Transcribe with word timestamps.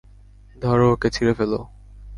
ধরো 0.57 0.85
ওকে, 0.93 1.07
ছিঁড়ে 1.09 1.33
ফেলো। 1.33 1.59